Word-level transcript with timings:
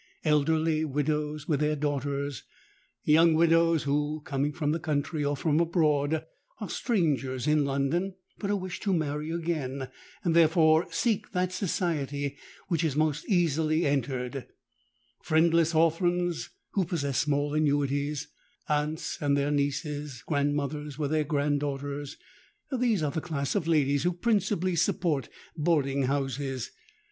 Elderly 0.25 0.83
widows 0.83 1.47
with 1.47 1.59
their 1.59 1.75
daughters,—young 1.75 3.35
widows 3.35 3.83
who, 3.83 4.23
coming 4.25 4.51
from 4.51 4.71
the 4.71 4.79
country 4.79 5.23
or 5.23 5.37
from 5.37 5.59
abroad, 5.59 6.25
are 6.59 6.69
strangers 6.71 7.45
in 7.45 7.65
London, 7.65 8.15
but 8.39 8.49
who 8.49 8.55
wish 8.57 8.79
to 8.79 8.95
marry 8.95 9.29
again, 9.29 9.89
and 10.23 10.35
therefore 10.35 10.87
seek 10.89 11.33
that 11.33 11.53
society 11.53 12.35
which 12.67 12.83
is 12.83 12.95
most 12.95 13.29
easily 13.29 13.85
entered,—friendless 13.85 15.75
orphans 15.75 16.49
who 16.71 16.83
possess 16.83 17.19
small 17.19 17.53
annuities,—aunts 17.53 19.19
and 19.21 19.37
their 19.37 19.51
nieces,—grandmothers 19.51 20.97
with 20.97 21.11
their 21.11 21.23
grand 21.25 21.59
daughters,—these 21.59 23.03
are 23.03 23.11
the 23.11 23.21
class 23.21 23.53
of 23.53 23.67
ladies 23.67 24.01
who 24.01 24.13
principally 24.13 24.75
support 24.75 25.29
boarding 25.55 26.05
houses. 26.07 26.71